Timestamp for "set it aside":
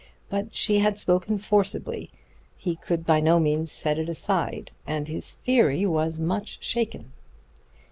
3.71-4.71